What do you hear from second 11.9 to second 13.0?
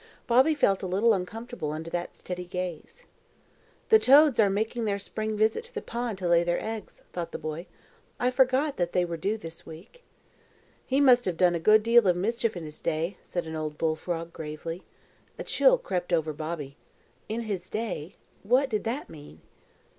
of mischief in his